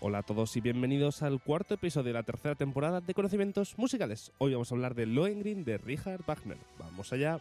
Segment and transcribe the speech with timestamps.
[0.00, 4.32] Hola a todos y bienvenidos al cuarto episodio de la tercera temporada de Conocimientos Musicales.
[4.38, 6.58] Hoy vamos a hablar de Lohengrin de Richard Wagner.
[6.76, 7.40] Vamos allá.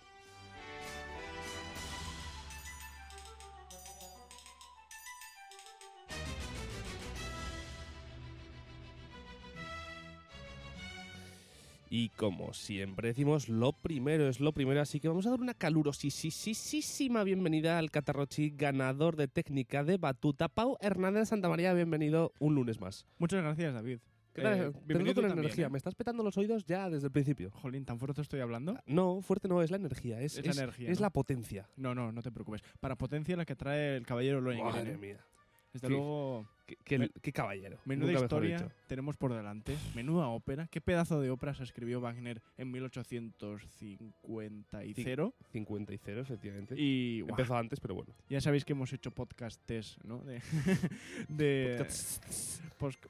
[11.99, 15.53] Y como siempre decimos, lo primero es lo primero, así que vamos a dar una
[15.53, 21.73] calurosísima bienvenida al Catarrochi, ganador de técnica de batuta, Pau Hernández de Santa María.
[21.73, 23.05] Bienvenido un lunes más.
[23.17, 23.99] Muchas gracias, David.
[24.31, 24.53] ¿Qué tal?
[24.53, 25.65] Eh, bienvenido tú la también, energía.
[25.65, 25.69] ¿eh?
[25.69, 27.51] Me estás petando los oídos ya desde el principio.
[27.51, 28.77] Jolín, ¿tan fuerte estoy hablando?
[28.85, 30.21] No, fuerte no, es la energía.
[30.21, 31.03] Es, Es la energía, es ¿no?
[31.03, 31.67] la potencia.
[31.75, 32.61] No, no, no te preocupes.
[32.79, 34.71] Para potencia la que trae el caballero Lohengrin.
[34.71, 34.97] Madre ¿eh?
[34.97, 35.25] mía.
[35.73, 35.93] Desde Sí.
[35.93, 37.77] luego, Qué, qué- qué caballero.
[37.85, 39.75] menuda historia tenemos por delante.
[39.95, 40.67] Menuda ópera.
[40.71, 45.33] ¿Qué pedazo de ópera se escribió Wagner en 1850 y cero?
[45.51, 46.75] 50 y 0, efectivamente.
[46.77, 48.13] Y Empezó antes, pero bueno.
[48.29, 50.19] ya sabéis que hemos hecho podcastes, ¿no?
[50.19, 50.41] De,
[51.29, 52.61] de Podcasts.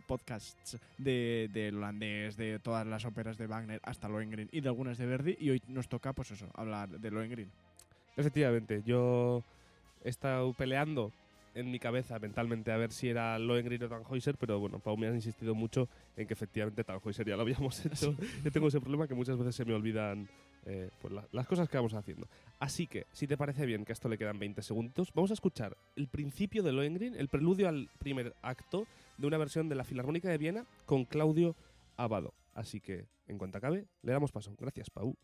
[0.08, 4.98] podcasts de, del holandés, de todas las óperas de Wagner hasta Lohengrin y de algunas
[4.98, 5.38] de Verdi.
[5.40, 7.50] Y hoy nos toca, pues eso, hablar de Lohengrin.
[8.18, 9.44] Efectivamente, yo
[10.04, 11.12] he estado peleando
[11.60, 15.08] en mi cabeza mentalmente a ver si era Lohengrin o Tannhäuser, pero bueno, Pau me
[15.08, 18.16] ha insistido mucho en que efectivamente Tannhäuser ya lo habíamos hecho.
[18.44, 20.28] Yo tengo ese problema que muchas veces se me olvidan
[20.66, 22.28] eh, pues la- las cosas que vamos haciendo.
[22.60, 25.34] Así que, si te parece bien que a esto le quedan 20 segundos, vamos a
[25.34, 28.86] escuchar el principio de Lohengrin, el preludio al primer acto
[29.18, 31.56] de una versión de la Filarmónica de Viena con Claudio
[31.98, 32.34] Abado.
[32.54, 34.54] Así que, en cuanto acabe, le damos paso.
[34.58, 35.16] Gracias, Pau.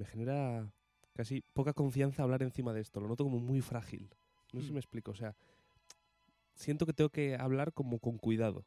[0.00, 0.72] Me genera
[1.14, 3.00] casi poca confianza hablar encima de esto.
[3.00, 4.08] Lo noto como muy frágil.
[4.52, 4.74] No sé si Mm.
[4.74, 5.10] me explico.
[5.10, 5.36] O sea,
[6.54, 8.64] siento que tengo que hablar como con cuidado.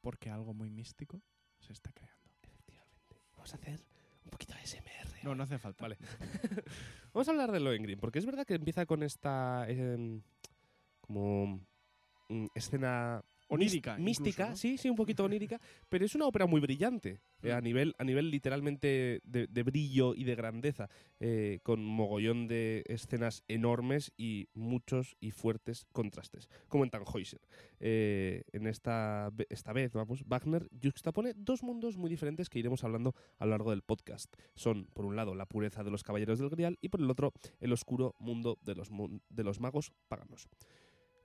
[0.00, 1.22] Porque algo muy místico
[1.60, 2.30] se está creando.
[2.42, 3.16] Efectivamente.
[3.34, 3.80] Vamos a hacer
[4.24, 5.20] un poquito de SMR.
[5.22, 5.82] No, no hace falta.
[5.84, 5.96] Vale.
[7.14, 10.20] Vamos a hablar de Lohengrin, porque es verdad que empieza con esta em,
[11.00, 11.60] como
[12.28, 14.56] mm, escena Onírica, mística, incluso, ¿no?
[14.56, 17.64] sí, sí, un poquito onírica, pero es una ópera muy brillante eh, a Mm.
[17.64, 20.88] nivel a nivel literalmente de, de brillo y de grandeza,
[21.20, 27.40] eh, con mogollón de escenas enormes y muchos y fuertes contrastes, como en Tannhäuser.
[27.80, 33.14] Eh, en esta esta vez, vamos, Wagner juxtapone dos mundos muy diferentes que iremos hablando
[33.38, 34.34] a lo largo del podcast.
[34.54, 37.32] Son, por un lado, la pureza de los caballeros del Grial y por el otro,
[37.60, 38.88] el oscuro mundo de los,
[39.28, 40.48] de los magos paganos.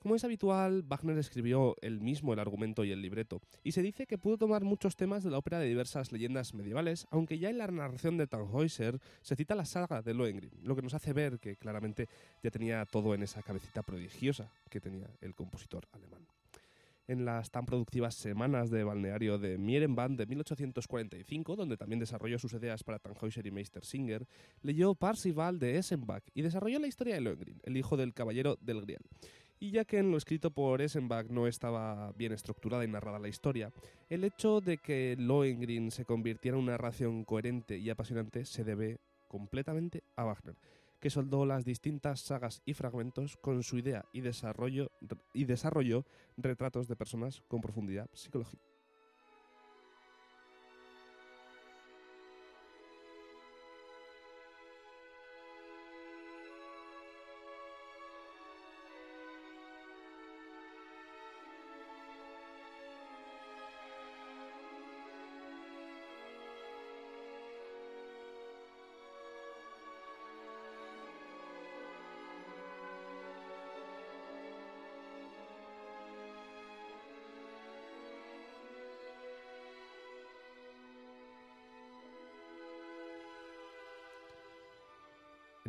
[0.01, 4.07] Como es habitual, Wagner escribió él mismo el argumento y el libreto, y se dice
[4.07, 7.57] que pudo tomar muchos temas de la ópera de diversas leyendas medievales, aunque ya en
[7.57, 11.37] la narración de Tannhäuser se cita la saga de Lohengrin, lo que nos hace ver
[11.39, 12.07] que claramente
[12.41, 16.25] ya tenía todo en esa cabecita prodigiosa que tenía el compositor alemán.
[17.09, 22.53] En las tan productivas semanas de balneario de Mierenband de 1845, donde también desarrolló sus
[22.53, 24.27] ideas para Tannhäuser y Meistersinger,
[24.61, 28.81] leyó Parzival de Essenbach y desarrolló la historia de Lohengrin, el hijo del caballero del
[28.81, 29.01] Grial.
[29.61, 33.27] Y ya que en lo escrito por Essenbach no estaba bien estructurada y narrada la
[33.27, 33.73] historia,
[34.09, 38.99] el hecho de que Lohengrin se convirtiera en una narración coherente y apasionante se debe
[39.27, 40.55] completamente a Wagner,
[41.01, 44.91] que soldó las distintas sagas y fragmentos con su idea y desarrollo
[45.33, 46.05] y desarrolló
[46.37, 48.68] retratos de personas con profundidad psicológica.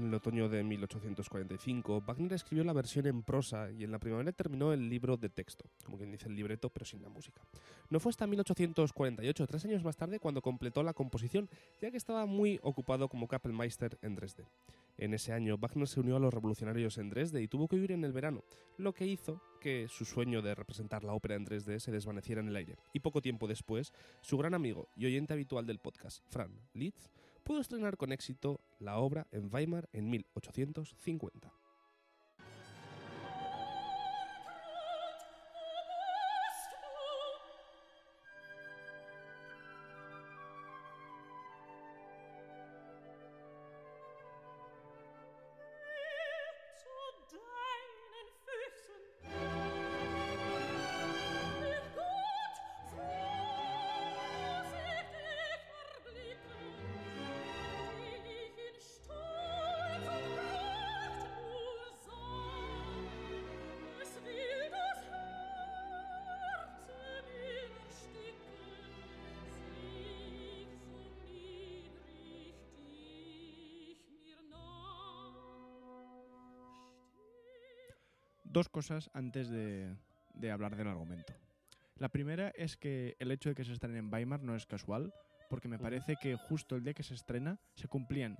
[0.00, 4.32] En el otoño de 1845, Wagner escribió la versión en prosa y en la primavera
[4.32, 7.42] terminó el libro de texto, como quien dice el libreto, pero sin la música.
[7.90, 11.50] No fue hasta 1848, tres años más tarde, cuando completó la composición,
[11.82, 14.46] ya que estaba muy ocupado como Kapellmeister en Dresde.
[14.96, 17.92] En ese año, Wagner se unió a los revolucionarios en Dresde y tuvo que huir
[17.92, 18.42] en el verano,
[18.78, 22.48] lo que hizo que su sueño de representar la ópera en Dresde se desvaneciera en
[22.48, 22.78] el aire.
[22.94, 23.92] Y poco tiempo después,
[24.22, 28.98] su gran amigo y oyente habitual del podcast, Fran Litz, pudo estrenar con éxito la
[28.98, 31.59] obra en Weimar en 1850.
[78.52, 79.94] Dos cosas antes de,
[80.34, 81.32] de hablar del argumento.
[81.96, 85.12] La primera es que el hecho de que se estrene en Weimar no es casual,
[85.48, 88.38] porque me parece que justo el día que se estrena se cumplían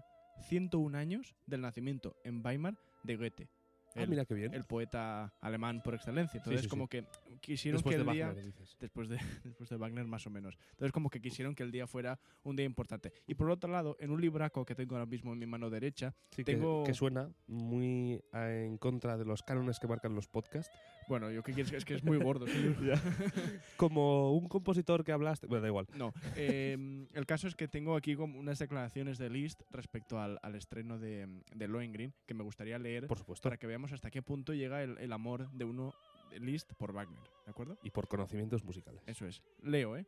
[0.49, 3.49] 101 años del nacimiento en Weimar de Goethe,
[3.97, 4.55] Ah, el, mira qué bien.
[4.55, 6.39] el poeta alemán por excelencia.
[6.39, 6.71] Entonces, sí, sí.
[6.71, 7.05] como que
[7.41, 8.27] quisieron Después que de el día...
[8.29, 8.77] Wagner, dices.
[8.79, 10.57] Después de, después de Wagner, más o menos.
[10.73, 13.13] Entonces, como que quisieron que el día fuera un día importante.
[13.27, 16.15] Y por otro lado, en un libraco que tengo ahora mismo en mi mano derecha,
[16.31, 20.29] Sí, que- Tengo- que, suena muy eh, en contra de los cánones que marcan los
[20.29, 20.73] podcasts.
[21.09, 22.47] bueno, yo qué quieres, es que es muy gordo.
[23.77, 25.47] Como un compositor que hablaste.
[25.47, 25.87] Bueno, da igual.
[25.97, 30.39] No, eh, el caso es que tengo aquí como unas declaraciones de Liszt respecto al,
[30.43, 33.43] al estreno de, de Lohengrin que me gustaría leer Por supuesto.
[33.49, 36.93] para que veamos hasta qué punto llega el, el amor de uno de Liszt por
[36.93, 37.79] Wagner, ¿de acuerdo?
[37.83, 39.03] Y por conocimientos musicales.
[39.07, 39.43] Eso es.
[39.63, 40.07] Leo, ¿eh?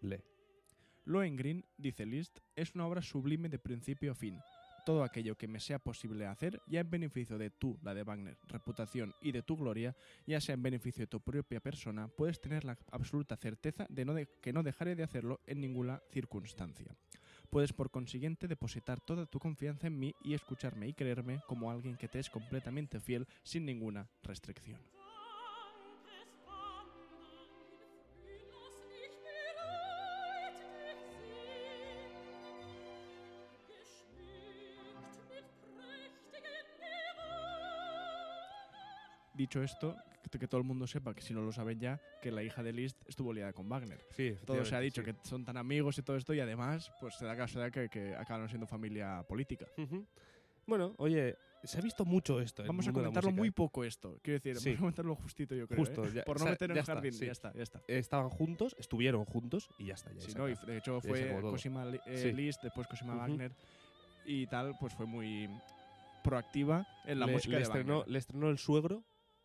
[0.00, 0.22] Lee.
[1.04, 4.38] Lohengrin, dice Liszt, es una obra sublime de principio a fin.
[4.84, 8.36] Todo aquello que me sea posible hacer, ya en beneficio de tú, la de Wagner,
[8.48, 9.94] reputación y de tu gloria,
[10.26, 14.14] ya sea en beneficio de tu propia persona, puedes tener la absoluta certeza de, no
[14.14, 16.96] de que no dejaré de hacerlo en ninguna circunstancia.
[17.48, 21.96] Puedes por consiguiente depositar toda tu confianza en mí y escucharme y creerme como alguien
[21.96, 24.80] que te es completamente fiel sin ninguna restricción.
[39.42, 39.96] Dicho esto,
[40.30, 42.72] que, todo el mundo sepa, que si no lo saben ya, que la hija de
[42.72, 43.98] Liszt estuvo liada con Wagner.
[44.16, 46.92] Sí, Todo se ha dicho efectivamente, que son tan amigos y todo esto, y además,
[47.00, 49.66] pues se da caso de que, que acabaron siendo familia política.
[49.74, 49.82] sí.
[49.82, 50.06] Ujú.
[50.64, 51.34] Bueno, oye,
[51.64, 52.62] se ha visto mucho esto.
[52.64, 53.52] Vamos a comentarlo muy ¿eh?
[53.52, 54.20] poco esto.
[54.22, 54.62] Quiero decir, Sí.
[54.68, 55.80] vamos a comentarlo justito, yo creo.
[55.80, 56.12] Justo, ¿eh?
[56.14, 57.12] ya- Por o no sea, meter en el está, jardín.
[57.12, 57.26] sí.
[57.26, 57.80] Ya está, ya está.
[57.88, 60.12] Estaban juntos, estuvieron juntos y ya está.
[60.12, 61.36] Ya Sí, no, y de hecho fue.
[61.40, 62.32] Cosima eh, Sí.
[62.32, 63.22] Liszt, después Cosima Ujú.
[63.22, 63.52] Wagner
[64.24, 65.50] y tal, pues fue muy
[66.22, 68.12] proactiva en la le, música le de estrenó, Wagner.
[68.12, 69.02] le estrenó el suegro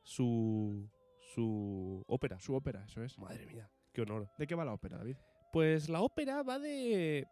[0.08, 0.90] su,
[1.34, 2.40] su ópera.
[2.40, 3.18] Su ópera, eso es.
[3.20, 4.30] Madre mía, qué honor.
[4.38, 5.18] ¿De qué va la ópera, David?
[5.52, 7.28] Pues la ópera va de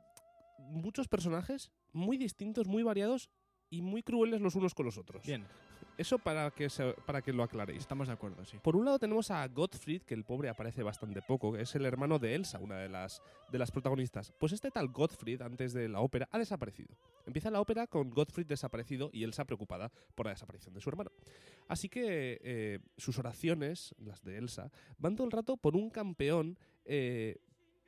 [0.60, 3.30] muchos personajes muy distintos, muy variados
[3.70, 5.26] y muy crueles los unos con los otros.
[5.26, 5.46] Bien,
[5.98, 6.68] Eso para que,
[7.06, 7.80] para que lo aclaréis.
[7.80, 8.58] estamos de acuerdo, sí.
[8.62, 11.86] Por un lado tenemos a Gottfried, que el pobre aparece bastante poco, que es el
[11.86, 14.34] hermano de Elsa, una de las, de las protagonistas.
[14.38, 16.98] Pues este tal Gottfried, antes de la ópera, ha desaparecido.
[17.26, 21.12] Empieza la ópera con Gottfried desaparecido y Elsa preocupada por la desaparición de su hermano.
[21.68, 26.58] Así que eh, sus oraciones, las de Elsa, van todo el rato por un campeón
[26.84, 27.38] eh,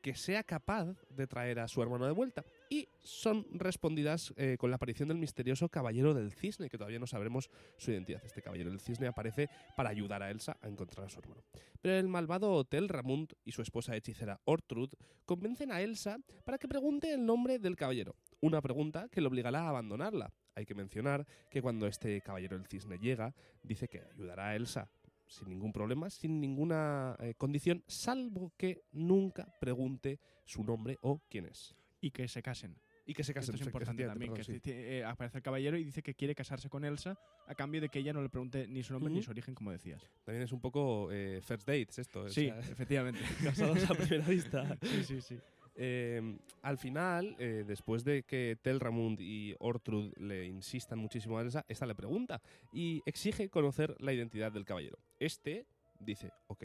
[0.01, 2.43] que sea capaz de traer a su hermano de vuelta.
[2.69, 7.07] Y son respondidas eh, con la aparición del misterioso Caballero del Cisne, que todavía no
[7.07, 8.23] sabremos su identidad.
[8.25, 11.43] Este Caballero del Cisne aparece para ayudar a Elsa a encontrar a su hermano.
[11.81, 14.89] Pero el malvado Hotel Ramund y su esposa hechicera Ortrud
[15.25, 18.15] convencen a Elsa para que pregunte el nombre del caballero.
[18.39, 20.33] Una pregunta que le obligará a abandonarla.
[20.55, 24.89] Hay que mencionar que cuando este Caballero del Cisne llega, dice que ayudará a Elsa
[25.27, 31.45] sin ningún problema, sin ninguna eh, condición, salvo que nunca pregunte su nombre o quién
[31.45, 31.75] es.
[32.01, 32.77] Y que se casen.
[33.05, 33.55] Y que se casen.
[33.55, 34.69] Esto es importante también, que perdón, sí.
[34.71, 37.17] eh, aparece el caballero y dice que quiere casarse con Elsa
[37.47, 39.25] a cambio de que ella no le pregunte ni su nombre ni Ujú.
[39.25, 40.01] su origen, como decías.
[40.25, 42.23] También es un poco eh, first dates esto.
[42.23, 43.21] o Sí, sea, efectivamente.
[43.43, 44.77] casados a primera vista.
[44.83, 45.39] sí, sí, sí.
[45.79, 51.63] Eh, al final, eh, después de que Telramund y Ortrud le insistan muchísimo a Elsa,
[51.67, 52.41] esta le pregunta
[52.73, 54.97] y exige conocer la identidad del caballero.
[55.19, 55.67] Este
[55.99, 56.63] dice, ok,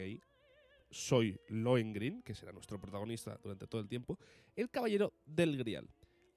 [0.89, 4.17] soy Lohengrin, que será nuestro protagonista durante todo el tiempo,
[4.55, 5.87] el caballero del Grial.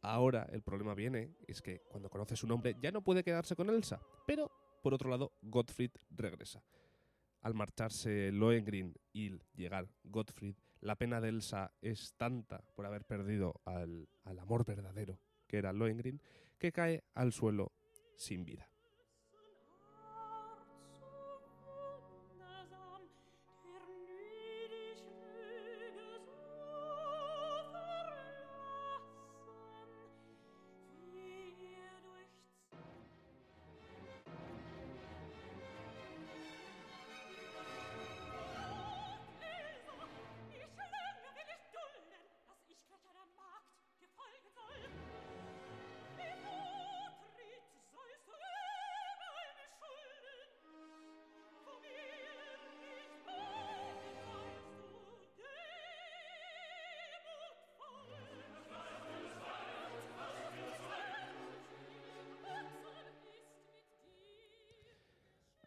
[0.02, 3.70] Ahora el problema viene, es que cuando conoce su nombre ya no puede quedarse con
[3.70, 4.50] Elsa, pero
[4.82, 6.62] por otro lado Gottfried regresa.
[7.40, 13.60] Al marcharse Lohengrin y llegar Gottfried, la pena de Elsa es tanta por haber perdido
[13.64, 16.20] al, amor verdadero que era Lohengrin,
[16.58, 17.72] que cae al suelo
[18.16, 18.68] sin vida.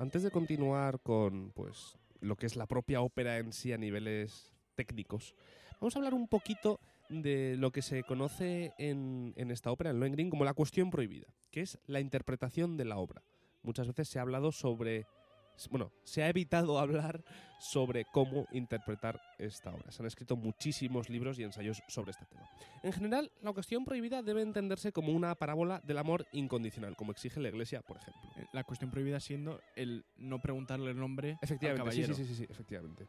[0.09, 4.55] Antes de continuar con pues lo que es la propia ópera en sí a niveles
[4.73, 5.35] técnicos,
[5.79, 9.99] vamos a hablar un poquito de lo que se conoce en, en esta ópera, en
[9.99, 13.21] Lohengrin, como la cuestión prohibida, que es la interpretación de la obra.
[13.61, 15.05] Muchas veces se ha hablado sobre
[15.69, 17.23] bueno, se ha evitado hablar
[17.59, 19.91] sobre cómo interpretar esta obra.
[19.91, 22.47] Se han escrito muchísimos libros y ensayos sobre este tema.
[22.83, 27.41] En general, la cuestión prohibida debe entenderse como una parábola del amor incondicional, como exige
[27.41, 28.21] la Iglesia, por ejemplo.
[28.37, 32.15] Eh, La cuestión prohibida siendo el no preguntarle el nombre Efectivamente, al sí, caballero.
[32.15, 33.07] sí, sí, sí, sí, efectivamente.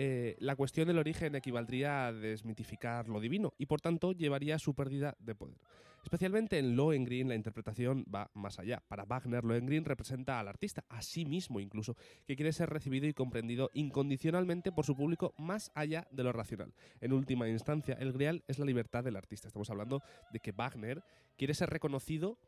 [0.00, 4.72] Eh, la cuestión del origen equivaldría a desmitificar lo divino y por tanto llevaría su
[4.72, 5.58] pérdida de poder.
[6.04, 8.80] Especialmente en Lohengrin la interpretación va más allá.
[8.86, 11.96] Para Wagner, Lohengrin representa al artista, a sí mismo incluso,
[12.28, 16.72] que quiere ser recibido y comprendido incondicionalmente por su público más allá de lo racional.
[17.00, 19.48] En última instancia, el grial es la libertad del artista.
[19.48, 20.00] Estamos hablando
[20.32, 21.02] de que Wagner
[21.36, 22.38] quiere ser reconocido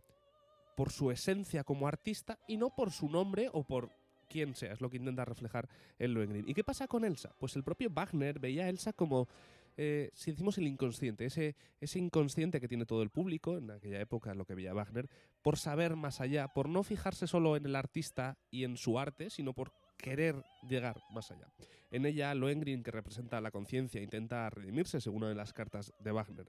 [0.76, 3.90] por su esencia como artista y no por su nombre o por
[4.30, 5.68] quién sea, es lo que intenta reflejar
[5.98, 6.48] en Lohengrin.
[6.48, 7.34] ¿Y qué pasa con Elsa?
[7.38, 9.28] Pues el propio Wagner veía a Elsa como,
[9.76, 14.00] eh, si decimos el inconsciente, ese, ese inconsciente que tiene todo el público, en aquella
[14.00, 15.10] época lo que veía Wagner,
[15.42, 19.28] por saber más allá, por no fijarse solo en el artista y en su arte,
[19.28, 21.48] sino por querer llegar más allá.
[21.90, 26.12] En ella, Lohengrin, que representa la conciencia, intenta redimirse, según una de las cartas de
[26.12, 26.46] Wagner.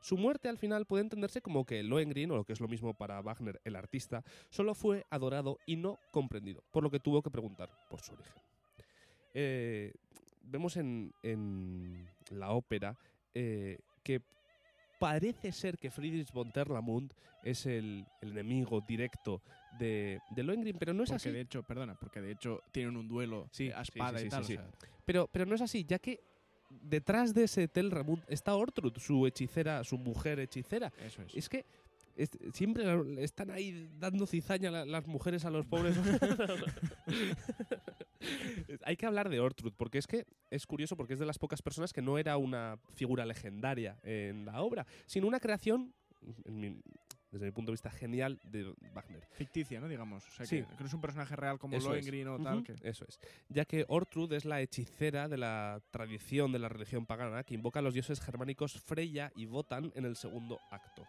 [0.00, 2.94] Su muerte al final puede entenderse como que Lohengrin, o lo que es lo mismo
[2.94, 7.30] para Wagner, el artista, solo fue adorado y no comprendido, por lo que tuvo que
[7.30, 8.32] preguntar por su origen.
[9.34, 9.92] Eh,
[10.42, 12.96] vemos en, en la ópera
[13.34, 14.20] eh, que
[14.98, 17.12] parece ser que Friedrich von Terlamund
[17.44, 19.40] es el, el enemigo directo
[19.78, 21.30] de, de Lohengrin, pero no es porque así.
[21.30, 24.30] de hecho, perdona, porque de hecho tienen un duelo Sí, a espada sí, y sí,
[24.30, 24.44] tal.
[24.44, 24.70] sí, o sea,
[25.04, 26.20] Pero, pero no es así, ya que
[26.70, 30.92] detrás de ese Telramund está Ortrud, su hechicera, su mujer hechicera.
[31.04, 31.34] eso es.
[31.34, 31.64] Es que
[32.16, 32.84] es- siempre
[33.22, 35.96] están ahí dando cizaña la- las mujeres a los pobres.
[38.84, 41.62] Hay que hablar de Ortrud, porque es que es curioso, porque es de las pocas
[41.62, 45.94] personas que no era una figura legendaria en la obra, sino una creación,
[46.44, 46.80] en mi-
[47.30, 49.24] desde mi punto de vista, genial de Wagner.
[49.32, 49.88] Ficticia, ¿no?
[49.88, 50.26] Digamos.
[50.26, 50.62] O sea, Sí.
[50.62, 52.04] que, que no es un personaje real como Eso es.
[52.04, 52.62] Lohengrin o tal.
[52.64, 53.20] Que, Eso es.
[53.48, 57.78] Ya que Ortrud es la hechicera de la tradición de la religión pagana que invoca
[57.78, 61.06] a los dioses germánicos Freya y Wotan en el segundo acto.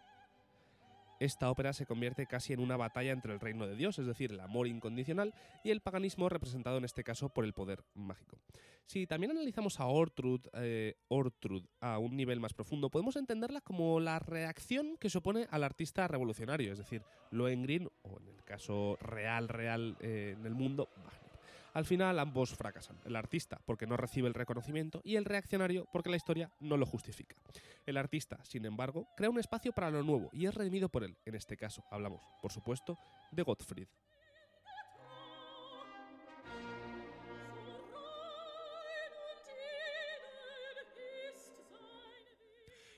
[1.21, 4.31] Esta ópera se convierte casi en una batalla entre el reino de Dios, es decir,
[4.31, 8.39] el amor incondicional, y el paganismo representado en este caso por el poder mágico.
[8.87, 13.99] Si también analizamos a Ortrud, eh, Ortrud a un nivel más profundo, podemos entenderla como
[13.99, 18.97] la reacción que se opone al artista revolucionario, es decir, Lohengrin, o en el caso
[18.99, 21.30] real, real eh, en el mundo, Wagner.
[21.73, 26.09] Al final ambos fracasan, el artista porque no recibe el reconocimiento y el reaccionario porque
[26.09, 27.37] la historia no lo justifica.
[27.85, 31.15] El artista, sin embargo, crea un espacio para lo nuevo y es redimido por él.
[31.25, 32.97] En este caso hablamos, por supuesto,
[33.31, 33.87] de Gottfried.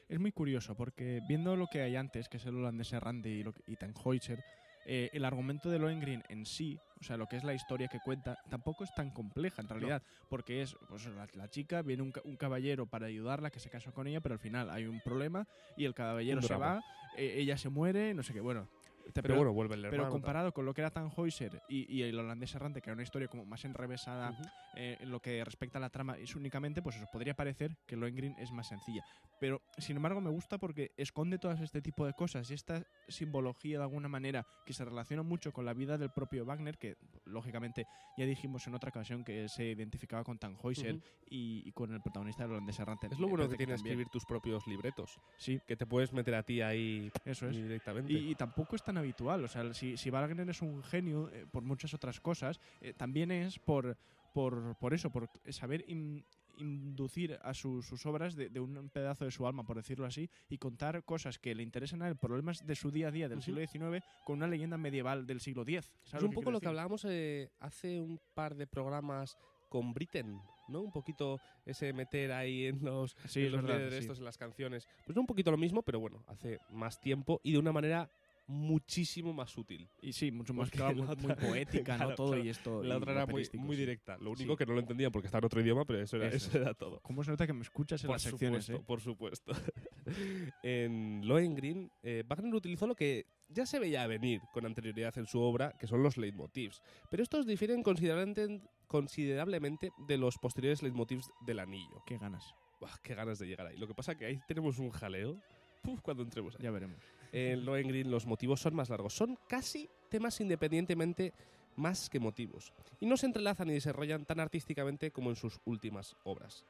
[0.09, 3.43] Es muy curioso porque viendo lo que hay antes, que es el holandés errante y,
[3.43, 4.43] lo y Tannhäuser,
[4.85, 7.99] eh, el argumento de Lohengrin en sí, o sea, lo que es la historia que
[7.99, 12.13] cuenta, tampoco es tan compleja en realidad, porque es, pues la, la chica, viene un,
[12.23, 15.45] un caballero para ayudarla, que se casó con ella, pero al final hay un problema
[15.77, 16.65] y el caballero Un se drama.
[16.75, 16.81] va,
[17.17, 18.67] eh, ella se muere, no sé qué, bueno.
[19.13, 19.91] Pero, bueno, vuelve el hermano.
[19.91, 20.12] pero tal.
[20.12, 23.27] comparado con lo que era Tannhäuser y, y el holandés errante, que era una historia
[23.27, 24.43] como más enrevesada Ujú.
[24.74, 27.95] eh, en lo que respecta a la trama, es únicamente, pues eso, podría parecer que
[27.95, 29.03] Lohengrin es más sencilla.
[29.39, 33.77] Pero, sin embargo, me gusta porque esconde todas este tipo de cosas y esta simbología
[33.79, 37.88] de alguna manera que se relaciona mucho con la vida del propio Wagner, que lógicamente
[38.15, 41.03] ya dijimos en otra ocasión que se identificaba con Tannhäuser Ujú.
[41.29, 43.07] y, y con el protagonista del holandés errante.
[43.12, 45.19] Es lo bueno que tiene escribir tus propios libretos.
[45.38, 47.55] Sí, Que te puedes meter a ti ahí eso es.
[47.55, 48.13] directamente.
[48.13, 49.43] Y, y tampoco es tan habitual.
[49.43, 53.31] O sea, si, si Wagner es un genio eh, por muchas otras cosas, eh, también
[53.31, 53.97] es por,
[54.33, 56.23] por, por eso, por saber in-
[56.57, 60.29] inducir a su- sus obras de, de un pedazo de su alma, por decirlo así,
[60.50, 63.39] y contar cosas que le interesan a él, problemas de su día a día del
[63.39, 63.45] Ujú.
[63.45, 65.91] siglo XIX, con una leyenda medieval del siglo X.
[66.03, 66.69] ¿Sabes Es un poco lo que decir?
[66.69, 69.35] hablábamos eh, hace un par de programas
[69.69, 70.81] con Britten, ¿no?
[70.81, 74.00] Un poquito ese meter ahí en los, Sí, en los verdad, líderes sí.
[74.01, 74.88] estos en las canciones.
[75.05, 78.07] Pues no un poquito lo mismo, pero bueno, hace más tiempo y de una manera
[78.47, 79.89] muchísimo más útil.
[80.01, 82.15] Y sí, mucho más claro, muy, muy poética, claro, ¿no?
[82.15, 82.43] Todo claro.
[82.43, 82.83] y esto.
[82.83, 84.17] La otra era muy, muy directa.
[84.17, 84.57] Lo único Sí.
[84.57, 86.73] que no lo entendían porque estaba en otro idioma, pero eso era, Eso eso era
[86.73, 87.00] todo.
[87.01, 88.85] ¿Cómo se nota que me escuchas en Por las secciones, supuesto, eh?
[88.85, 89.53] por supuesto.
[90.63, 95.39] en Lohengrin, eh, Wagner utilizó lo que ya se veía venir con anterioridad en su
[95.39, 96.81] obra, que son los leitmotivs.
[97.09, 102.03] Pero estos difieren considerablemente, considerablemente de los posteriores leitmotivs del anillo.
[102.05, 102.53] Qué ganas.
[103.01, 103.77] Qué ganas de llegar ahí.
[103.77, 105.39] Lo que pasa que ahí tenemos un jaleo.
[105.81, 106.63] Puf, cuando entremos ahí.
[106.63, 106.97] Ya veremos.
[107.33, 109.15] En Lohengrin los motivos son más largos.
[109.15, 111.33] Son casi temas independientemente
[111.75, 112.71] más que motivos.
[112.99, 116.63] Y no se entrelazan y desarrollan tan artísticamente como en sus últimas obras.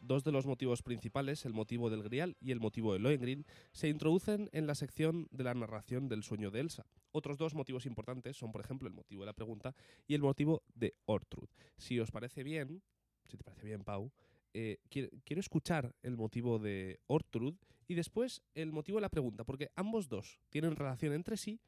[0.00, 3.88] Dos de los motivos principales, el motivo del Grial y el motivo de Lohengrin, se
[3.88, 6.86] introducen en la sección de la narración del sueño de Elsa.
[7.10, 9.74] Otros dos motivos importantes son, por ejemplo, el motivo de la pregunta
[10.06, 11.48] y el motivo de Ortrud.
[11.76, 12.82] Si os parece bien,
[13.24, 14.12] si te parece bien, Pau,
[14.54, 17.56] eh, quiero, escuchar el motivo de Ortrud
[17.88, 21.60] y después el motivo de la pregunta, porque ambos dos tienen relación entre sí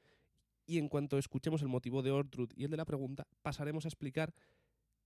[0.67, 3.89] y en cuanto escuchemos el motivo de Ortrud y el de la pregunta, pasaremos a
[3.89, 4.33] explicar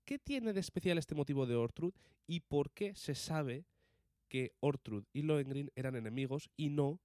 [0.04, 1.94] qué tiene de especial este motivo de Ortrud
[2.26, 3.64] y por qué se sabe
[4.28, 7.00] que Ortrud y Lohengrin eran enemigos y no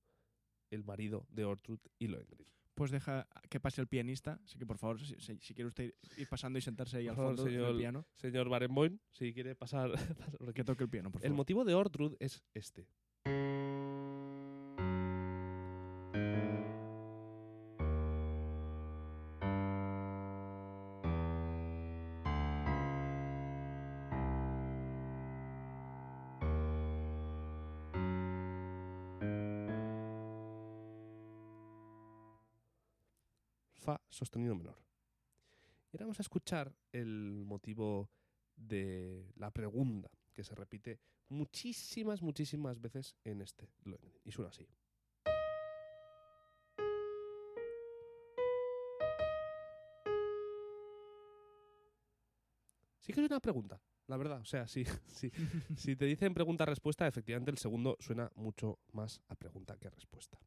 [0.72, 2.55] el marido de Ortrud y Lohengrin.
[2.75, 4.39] Pues deja que pase el pianista.
[4.44, 7.15] Así que, por favor, si, si- quiere usted ir pasando y sentarse ahí Por al
[7.15, 9.91] favor, fondo del piano, Señor Barenboim, si quiere pasar...
[10.53, 11.38] que toque el piano, por el favor.
[11.38, 12.88] motivo de Ortrud es este.
[34.16, 34.78] Sostenido menor.
[35.92, 38.10] Y ahora vamos a escuchar el motivo
[38.56, 41.00] de la pregunta que se repite
[41.30, 43.70] muchísimas, muchísimas veces en este.
[44.24, 44.68] Y suena así.
[53.00, 54.40] Sí que es una pregunta, la verdad.
[54.40, 55.32] O sea, sí, sí.
[55.75, 60.40] si te dicen pregunta-respuesta, efectivamente el segundo suena mucho más a pregunta que a respuesta.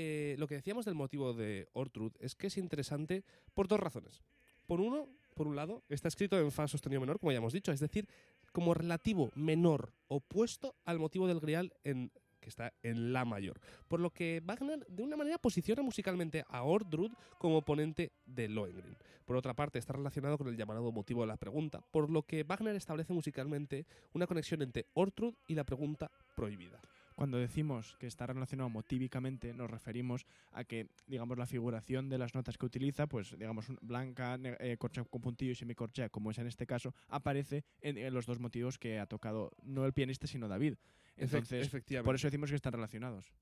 [0.00, 4.22] Eh, lo que decíamos del motivo de Ortrud es que es interesante por dos razones.
[4.64, 7.72] Por uno, por un lado, está escrito en fa sostenido menor, como ya hemos dicho,
[7.72, 8.06] es decir,
[8.52, 13.58] como relativo menor opuesto al motivo del grial en que está en la mayor.
[13.88, 18.96] Por lo que Wagner de una manera posiciona musicalmente a Ortrud como oponente de Lohengrin.
[19.24, 22.44] Por otra parte, está relacionado con el llamado motivo de la pregunta, por lo que
[22.44, 26.80] Wagner establece musicalmente una conexión entre Ortrud y la pregunta prohibida.
[27.18, 32.32] Cuando decimos que está relacionado motívicamente, nos referimos a que, digamos, la figuración de las
[32.32, 36.46] notas que utiliza, pues, digamos, blanca, eh, corchea con puntillo y semicorchea, como es en
[36.46, 40.46] este caso, aparece en, en los dos motivos que ha tocado no el pianista, sino
[40.46, 40.76] David.
[41.16, 42.06] Entonces, efectivamente.
[42.06, 43.32] por eso decimos que están relacionados.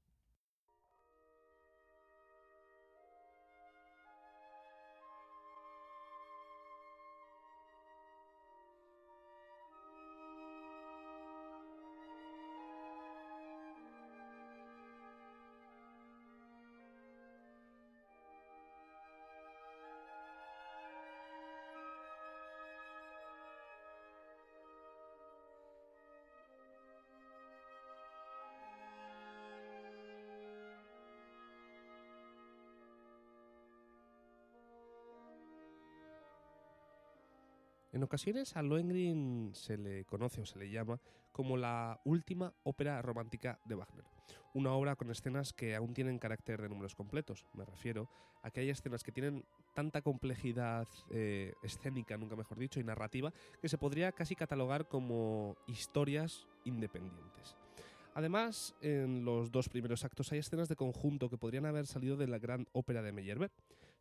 [37.97, 41.01] En ocasiones a Lohengrin se le conoce o se le llama
[41.33, 44.05] como la última ópera romántica de Wagner.
[44.53, 47.47] Una obra con escenas que aún tienen carácter de números completos.
[47.55, 48.11] Me refiero
[48.43, 53.33] a que hay escenas que tienen tanta complejidad eh, escénica, nunca mejor dicho, y narrativa,
[53.63, 57.57] que se podría casi catalogar como historias independientes.
[58.13, 62.27] Además, en los dos primeros actos hay escenas de conjunto que podrían haber salido de
[62.27, 63.53] la gran ópera de Meyerbeer.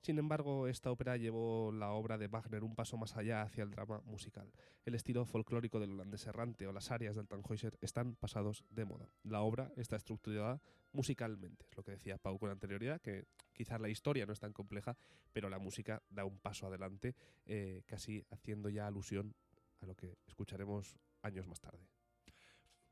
[0.06, 3.72] Sin embargo, esta ópera llevó la obra de Wagner un paso más allá hacia el
[3.72, 4.54] drama musical.
[4.86, 9.10] El estilo folclórico del holandés errante o las arias del Tannhäuser están pasados de moda.
[9.24, 13.90] La obra está estructurada musicalmente, es lo que decía Pau con anterioridad, que quizás la
[13.90, 14.96] historia no es tan compleja,
[15.34, 17.16] pero la música da un paso adelante,
[17.48, 19.34] eh, casi haciendo ya alusión
[19.82, 21.84] a lo que escucharemos años más tarde.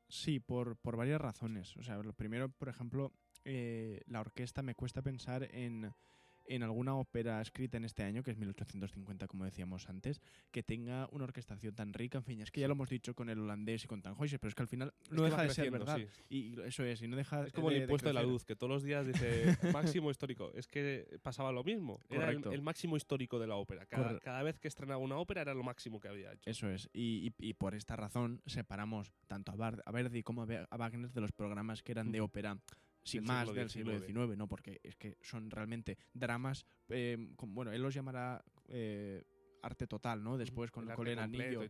[0.08, 1.76] Sí, por, por varias razones.
[1.76, 3.12] O sea, lo primero, por ejemplo,
[3.44, 5.94] eh, la orquesta me cuesta pensar en,
[6.46, 11.08] en alguna ópera escrita en este año, que es 1850, como decíamos antes, que tenga
[11.12, 12.18] una orquestación tan rica.
[12.18, 14.48] En fin, es que ya lo hemos dicho con el holandés y con Tannhäuser, pero
[14.50, 15.98] es que al final Es no que deja de ser verdad.
[15.98, 16.06] sí.
[16.28, 18.56] Y eso es, y no deja Es como de- el impuesto de la luz, que
[18.56, 19.56] todos los días dice
[20.00, 20.50] máximo histórico.
[20.54, 22.00] Es que pasaba lo mismo.
[22.08, 22.52] Era el, Correcto.
[22.52, 23.86] el máximo histórico de la ópera.
[23.86, 26.48] Cada, cada vez que estrenaba una ópera era lo máximo que había hecho.
[26.50, 26.88] Eso es.
[26.92, 30.66] Y, y- y por esta razón separamos tanto a, Bar- a Verdi como a Be-
[30.68, 32.58] a Wagner de los programas que eran de ópera
[33.04, 34.06] sin Del más siglo del siglo XIX.
[34.26, 34.48] XIX, ¿no?
[34.48, 39.22] Porque es que son realmente dramas, eh, con- bueno, él los llamará eh,
[39.62, 40.36] arte total, ¿no?
[40.36, 41.62] Después con, El con anillo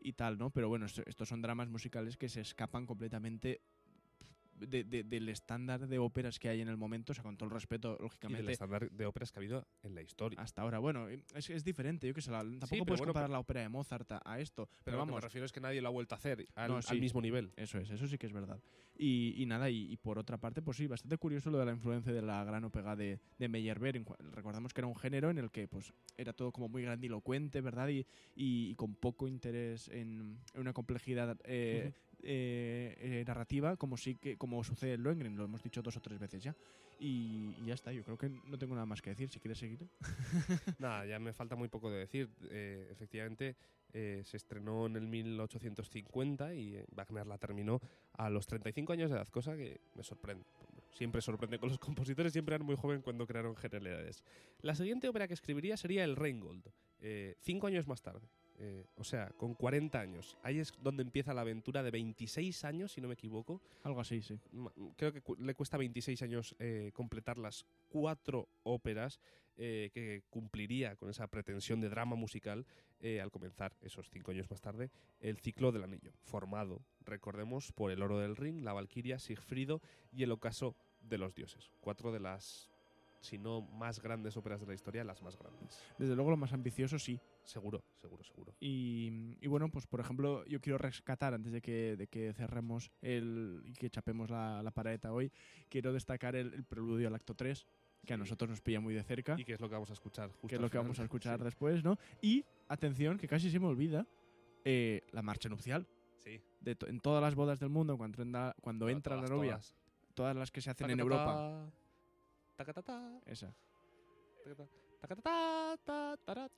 [0.00, 0.50] y tal, ¿no?
[0.50, 3.62] Pero bueno, esto- estos son dramas musicales que se escapan completamente
[4.68, 7.48] de- de- del estándar de óperas que hay en el momento, o sea, con todo
[7.48, 10.40] el respeto, Y del lógicamente, estándar de óperas que ha habido en la historia.
[10.40, 10.78] hasta ahora.
[10.78, 13.68] Bueno, es, es diferente, yo que sé, la- tampoco puedes bueno, comparar la ópera de
[13.68, 15.92] Mozart a, esto, pero, Pero lo que me vamos, refiero es que nadie lo ha
[15.92, 17.00] vuelto a hacer al, No, al sí.
[17.00, 17.52] mismo nivel.
[17.56, 18.60] Eso es, eso sí que es verdad.
[18.96, 21.72] Y, y nada, y, y por otra parte, pues sí, bastante curioso lo de la
[21.72, 24.02] influencia de la gran ópera de, de Meyerbeer.
[24.32, 27.88] Recordamos que era un género en el que pues era todo como muy grandilocuente, ¿verdad?
[28.34, 34.36] Y, con poco interés en, en una complejidad eh, eh, eh, narrativa, como sí que
[34.36, 36.54] como sucede en Lohengrin, lo hemos dicho dos o tres veces ya.
[36.98, 39.28] Y, y ya está, yo creo que no tengo nada más que decir.
[39.28, 39.80] Si quieres seguir.
[40.78, 42.30] Nada, ya me falta muy poco de decir.
[42.48, 43.56] Eh, efectivamente,
[43.94, 47.78] eh, se estrenó en el 1850 y eh, Wagner la terminó
[48.14, 50.46] a los 35 años de edad, cosa que me sorprende.
[50.92, 54.24] Siempre sorprende con los compositores, siempre eran muy joven cuando crearon genialidades.
[54.62, 56.64] La siguiente ópera que escribiría sería el Rheingold,
[57.00, 58.26] eh, cinco años más tarde.
[58.58, 60.36] Eh, o sea, con 40 años.
[60.42, 63.60] Ahí es donde empieza la aventura de 26 años, si no me equivoco.
[63.82, 64.38] Algo así, sí.
[64.96, 69.18] Creo que cu- le cuesta 26 años eh, completar las cuatro óperas
[69.56, 72.64] eh, que cumpliría con esa pretensión de drama musical
[73.20, 74.88] al comenzar, esos cinco años más tarde,
[75.18, 80.22] el ciclo del anillo, formado, recordemos, por el oro del ring, la valquiria, Sigfrido y
[80.22, 81.72] el ocaso de los dioses.
[81.80, 82.70] Cuatro de las,
[83.22, 85.80] si no más grandes óperas de la historia, las más grandes.
[85.98, 88.54] Desde luego lo más ambicioso sí, Seguro, seguro, seguro.
[88.60, 92.90] Y, y bueno, pues por ejemplo, yo quiero rescatar, antes de que, de que cerremos
[93.00, 95.32] el, y que chapemos la, la paraeta hoy,
[95.68, 97.66] quiero destacar el, el preludio al acto 3,
[98.06, 99.94] que a nosotros nos pilla muy de cerca, ¿Y qué es lo que vamos a
[99.94, 100.30] escuchar?
[100.30, 101.44] justo que es lo que vamos a escuchar Sí.
[101.44, 101.98] después, ¿no?
[102.20, 104.06] Y, atención, que casi se me olvida,
[104.64, 105.86] eh, la marcha nupcial.
[106.18, 106.40] Sí.
[106.60, 109.74] De to- en todas las bodas del mundo, cuando entra, cuando entra la novia, todas.
[110.14, 111.72] todas las que se hacen en Europa.
[112.56, 113.54] Tacatata, Esa,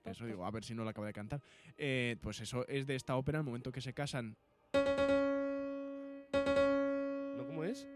[0.05, 1.41] eso digo, a ver si no la acabo de cantar.
[1.77, 4.37] Eh, pues eso es de esta ópera, el momento que se casan.
[7.37, 7.87] ¿No cómo es?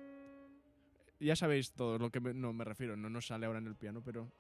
[1.21, 3.75] Ya sabéis todo lo que me, no me refiero, no nos sale ahora en el
[3.75, 4.31] piano, pero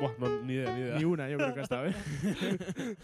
[0.00, 0.98] Buah, no, ni idea, ni idea.
[0.98, 1.94] Ni una, yo creo que hasta, ¿eh?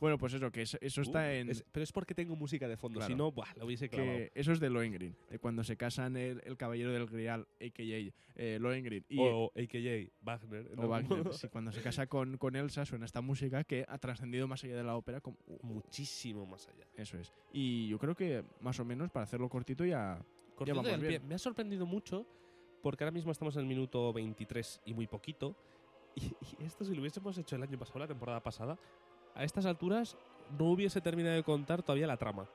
[0.00, 1.50] bueno, pues eso, que es- eso está Uh, en...
[1.50, 3.12] es- pero es porque tengo música de fondo, Claro.
[3.12, 4.16] si no, buah, lo hubiese clavado.
[4.18, 8.12] que eso es de Lohengrin, de cuando se casan el, el caballero del Grial, a.k.a.
[8.38, 10.70] Eh, Lohengrin, y, o AKJ Wagner.
[10.76, 10.88] o ¿no?
[10.88, 11.32] Wagner.
[11.32, 14.76] Sí, cuando se casa con, con Elsa suena esta música que ha trascendido más allá
[14.76, 15.20] de la ópera.
[15.20, 16.86] Como, Muchísimo más allá.
[16.96, 17.32] eso es.
[17.52, 20.18] Y yo creo que más o menos, para hacerlo cortito, ya...
[20.54, 21.08] Cortito vamos y al pie.
[21.10, 21.28] bien.
[21.28, 22.26] Me ha sorprendido mucho
[22.82, 25.56] porque ahora mismo estamos en el minuto 23 y muy poquito.
[26.18, 26.32] Y,
[26.62, 28.78] y esto si lo hubiésemos hecho el año pasado, la temporada pasada,
[29.36, 30.16] a estas alturas
[30.58, 32.46] no hubiese terminado de contar todavía la trama.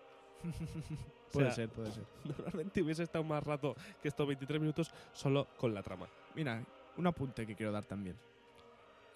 [1.32, 2.04] O Puede sea, ser, puede ser.
[2.26, 6.06] Normalmente hubiese estado más rato que estos 23 minutos solo con la trama.
[6.36, 6.62] Mira,
[6.98, 8.18] un apunte que quiero dar también.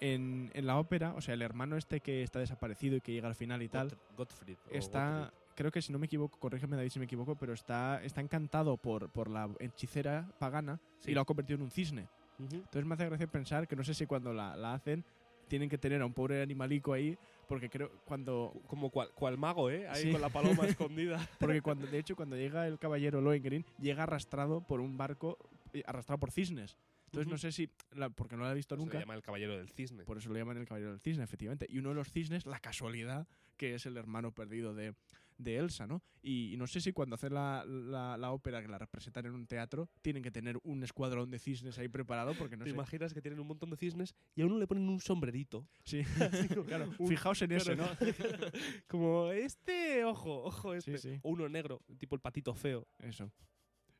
[0.00, 3.28] En, en la ópera, o sea, el hermano este que está desaparecido y que llega
[3.28, 4.56] al final y tal, Got- Gottfried.
[4.72, 5.38] o está, Gottfried.
[5.56, 8.78] creo que si no me equivoco, corrígeme David si me equivoco, pero está, está encantado
[8.78, 11.10] por, por la hechicera pagana Sí.
[11.10, 12.08] y lo ha convertido en un cisne.
[12.38, 12.56] Ujú.
[12.56, 15.04] Entonces me hace gracia pensar que no sé si cuando la, la hacen
[15.48, 17.16] tienen que tener a un pobre animalico ahí,
[17.48, 18.50] porque creo cuando...
[18.52, 19.86] Cu- Como cual, cual mago, ¿eh?
[19.88, 20.10] Ahí Sí.
[20.12, 21.28] con la paloma escondida.
[21.38, 25.38] Porque cuando, de hecho, cuando llega el caballero Lohengrin, llega arrastrado por un barco,
[25.72, 26.76] eh, arrastrado por cisnes.
[27.06, 29.22] Entonces no sé si, la- porque no lo he visto Se nunca, le llama el
[29.22, 30.04] caballero del cisne.
[30.04, 31.66] por eso lo llaman el caballero del cisne, efectivamente.
[31.70, 34.94] Y uno de los cisnes, la casualidad, que es el hermano perdido de,
[35.38, 36.02] de Elsa, ¿no?
[36.22, 39.32] Y, y no sé si cuando hacen la, la, la ópera que la representan en
[39.34, 42.74] un teatro tienen que tener un escuadrón de cisnes ahí preparado porque no ¿Te sé.
[42.74, 45.66] imaginas que tienen un montón de cisnes y a uno le ponen un sombrerito?
[45.84, 46.02] Sí,
[46.66, 46.90] claro.
[46.98, 47.86] un- Fijaos en ese, ¿no?
[48.88, 50.98] Como este, ojo, ojo, este.
[50.98, 51.20] Sí, sí.
[51.22, 52.86] O uno negro, tipo el patito feo.
[52.98, 53.30] Eso.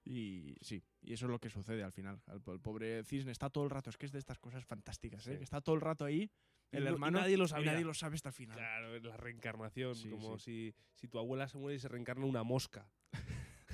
[0.09, 2.23] Y sí, y eso es lo que sucede al final.
[2.29, 5.27] El, el pobre cisne está todo el rato, es que es de estas cosas fantásticas,
[5.27, 5.33] ¿eh?
[5.33, 5.38] Sí.
[5.38, 6.31] Que está todo el rato ahí,
[6.71, 7.73] Y el y hermano, nadie lo y sabía.
[7.73, 8.57] nadie lo sabe hasta el final.
[8.57, 9.97] Claro, la reencarnación.
[9.97, 10.73] Sí, como sí.
[10.95, 12.88] Si, si tu abuela se muere y se reencarna una mosca.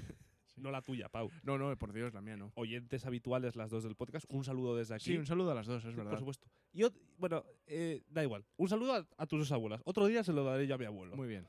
[0.57, 1.29] No la tuya, Pau.
[1.43, 2.53] No, no, por Dios, la mía no.
[2.55, 5.07] Oyentes habituales, las dos del podcast, un saludo desde aquí.
[5.07, 6.11] Sí, un saludo a las dos, es Sí, verdad.
[6.13, 6.47] Por supuesto.
[6.73, 6.85] Y
[7.19, 8.45] bueno, eh, da igual.
[8.59, 9.81] Un saludo a, a tus dos abuelas.
[9.85, 11.17] Otro día se lo daré yo a mi abuelo.
[11.17, 11.49] Muy bien.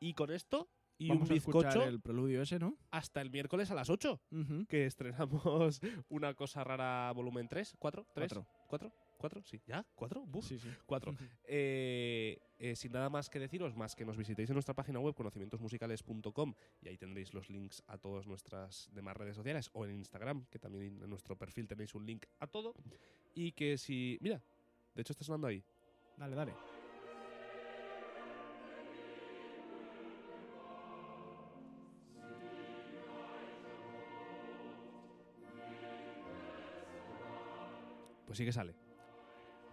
[0.00, 2.76] Y con esto y Vamos un bizcocho el preludio ese, ¿no?
[2.90, 4.66] hasta el miércoles a las 8, Ujú.
[4.66, 8.46] que estrenamos una cosa rara volumen 3, 4, 3, Cuatro.
[8.68, 9.84] 4, 4, sí, ¿ya?
[9.96, 10.24] ¿4?
[10.26, 10.68] Buf, Sí, sí.
[10.86, 11.16] 4.
[11.44, 15.14] Eh, eh, sin nada más que deciros, más que nos visitéis en nuestra página web
[15.14, 20.46] conocimientosmusicales.com y ahí tendréis los links a todas nuestras demás redes sociales o en Instagram,
[20.50, 22.74] que también en nuestro perfil tenéis un link a todo.
[23.34, 24.18] Y que si.
[24.20, 24.42] Mira,
[24.94, 25.62] de hecho está sonando ahí.
[26.16, 26.77] Dale, dale.
[38.28, 38.74] Pues sí que sale.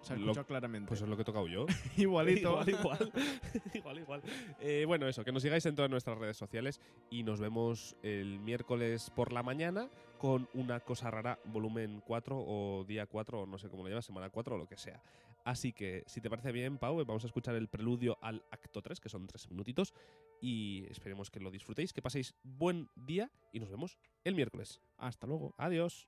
[0.02, 0.88] Se ha Lo- escuchado claramente.
[0.88, 1.66] Pues es lo que he tocado yo.
[1.98, 2.62] igualito.
[2.68, 3.12] igual, igual.
[3.74, 4.22] igual, igual.
[4.60, 8.40] Eh, bueno, eso, que nos sigáis en todas nuestras redes sociales y nos vemos el
[8.40, 13.58] miércoles por la mañana con una cosa rara, volumen 4 o día 4 o no
[13.58, 15.04] sé cómo lo llamas, semana 4 o lo que sea.
[15.44, 19.00] Así que, si te parece bien, Pau, vamos a escuchar el preludio al acto 3,
[19.00, 19.94] que son tres minutitos,
[20.42, 24.82] y esperemos que lo disfrutéis, que paséis buen día y nos vemos el miércoles.
[24.98, 25.54] Hasta luego.
[25.58, 26.08] Adiós.